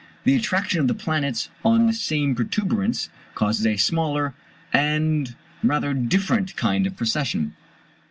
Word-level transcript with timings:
[The 0.23 0.33
attraction 0.35 0.79
of 0.79 0.87
the 0.87 0.95
planets 0.95 1.49
on 1.63 1.85
the 1.85 1.93
same 1.93 2.33
protuberance 2.33 3.09
causes 3.35 3.67
a 3.67 3.77
smaller 3.77 4.33
and 4.73 5.35
rather 5.63 5.93
different 5.93 6.55
kind 6.55 6.87
of 6.87 6.97
precession. 6.97 7.55